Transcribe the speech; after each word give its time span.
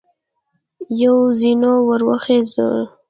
پر 0.95 1.15
زینو 1.39 1.71
وروخیژه! 1.89 2.69